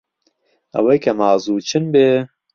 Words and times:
ئەوەی 0.73 0.99
کە 1.03 1.11
مازوو 1.19 1.65
چن 1.69 1.83
بێ 1.93 2.09